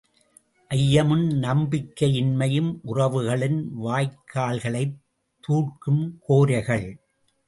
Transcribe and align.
ஐயமும் 0.71 1.25
நம்பிக்கையின்மையும் 1.41 2.71
உறவுகளின் 2.85 3.59
வாய்க்கால்களைத் 3.83 4.97
தூர்க்கும் 5.43 6.01
கோரைகள்! 6.19 6.87